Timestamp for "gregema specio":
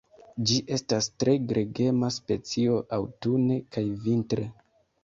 1.53-2.81